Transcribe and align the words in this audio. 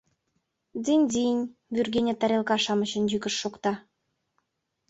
—Дзинь-дзинь,— 0.83 1.49
вӱргене 1.73 2.13
тарелка-шамычын 2.19 3.03
йӱкышт 3.11 3.37
шокта. 3.41 3.73